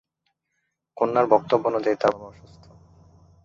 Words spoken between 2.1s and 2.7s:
বাবা অসুস্থ।